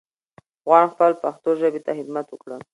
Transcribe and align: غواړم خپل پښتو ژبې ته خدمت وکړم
غواړم 0.65 0.89
خپل 0.93 1.11
پښتو 1.23 1.49
ژبې 1.61 1.81
ته 1.85 1.91
خدمت 1.97 2.25
وکړم 2.29 2.61